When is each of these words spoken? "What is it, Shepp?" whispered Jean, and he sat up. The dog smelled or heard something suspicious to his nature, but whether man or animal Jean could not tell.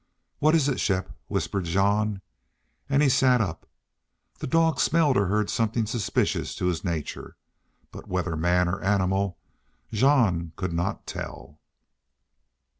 "What 0.39 0.55
is 0.55 0.67
it, 0.67 0.79
Shepp?" 0.79 1.13
whispered 1.27 1.65
Jean, 1.65 2.21
and 2.89 3.03
he 3.03 3.07
sat 3.07 3.39
up. 3.39 3.67
The 4.39 4.47
dog 4.47 4.79
smelled 4.79 5.15
or 5.15 5.27
heard 5.27 5.47
something 5.47 5.85
suspicious 5.85 6.55
to 6.55 6.65
his 6.65 6.83
nature, 6.83 7.35
but 7.91 8.07
whether 8.07 8.35
man 8.35 8.67
or 8.67 8.81
animal 8.81 9.37
Jean 9.93 10.53
could 10.55 10.73
not 10.73 11.05
tell. 11.05 11.59